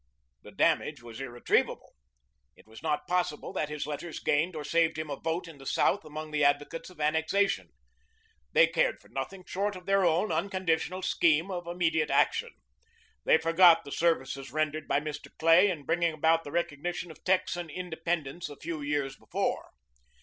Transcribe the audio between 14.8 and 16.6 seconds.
by Mr. Clay in bringing about the